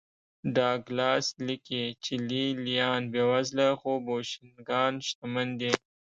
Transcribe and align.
ډاګلاس 0.55 1.25
لیکي 1.47 1.83
چې 2.03 2.13
لې 2.29 2.45
لیان 2.65 3.01
بېوزله 3.11 3.67
خو 3.79 3.91
بوشونګان 4.05 4.93
شتمن 5.07 5.47
دي 5.59 5.71